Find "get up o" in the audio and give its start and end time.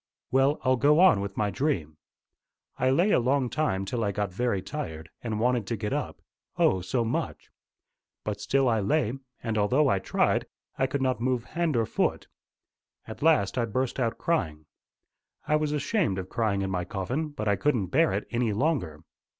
5.77-6.81